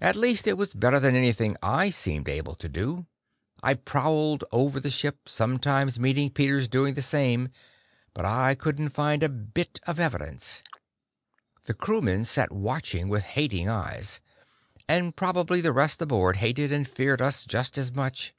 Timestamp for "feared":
16.88-17.22